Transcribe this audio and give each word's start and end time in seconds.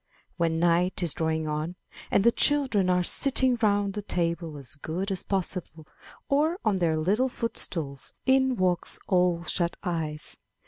When 0.37 0.57
night 0.59 1.03
is 1.03 1.13
drawing 1.13 1.47
on, 1.47 1.75
and 2.09 2.23
the 2.23 2.31
children 2.31 2.89
are 2.89 3.03
sitting 3.03 3.55
round 3.61 3.93
the 3.93 4.01
table 4.01 4.57
as 4.57 4.73
good 4.73 5.11
as 5.11 5.21
possible 5.21 5.87
or 6.27 6.57
on 6.65 6.77
their 6.77 6.97
little 6.97 7.29
footstools, 7.29 8.11
in 8.25 8.55
walks 8.55 8.97
Ole 9.07 9.43
Shut 9.43 9.77
eyes. 9.83 10.37